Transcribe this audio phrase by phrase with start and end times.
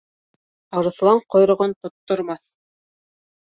[0.81, 2.51] Арыҫлан ҡойроғон тоттормаҫ.